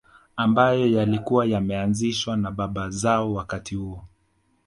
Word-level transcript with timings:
Ambayo 0.35 0.87
yalikuwa 0.87 1.45
yameanzishwa 1.45 2.37
na 2.37 2.51
baba 2.51 2.89
zao 2.89 3.33
wakati 3.33 3.75
huo 3.75 4.03